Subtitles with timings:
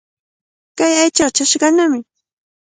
[0.77, 1.99] Kay aychaqa chashqanami.